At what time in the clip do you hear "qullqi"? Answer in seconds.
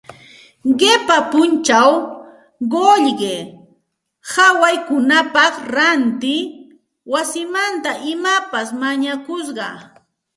2.71-3.35